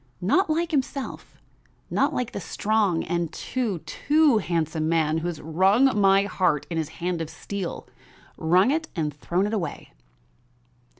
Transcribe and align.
Not 0.21 0.49
like 0.49 0.71
himself, 0.71 1.37
not 1.91 2.11
like 2.11 2.31
the 2.31 2.41
strong 2.41 3.03
and 3.03 3.31
too, 3.31 3.77
too 3.85 4.39
handsome 4.39 4.89
man 4.89 5.19
who 5.19 5.27
has 5.27 5.39
wrung 5.39 5.95
my 6.01 6.23
heart 6.23 6.65
in 6.71 6.79
his 6.79 6.89
hand 7.05 7.21
of 7.21 7.29
steel, 7.29 7.87
wrung 8.35 8.71
it 8.71 8.87
and 8.95 9.13
thrown 9.13 9.45
it 9.45 9.53
away." 9.53 9.93